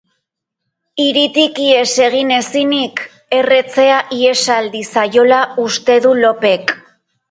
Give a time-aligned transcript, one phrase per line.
[1.03, 3.05] Hiritik ihes egin ezinik,
[3.43, 6.81] erretzea ihesaldi zaiola uste du Lopek.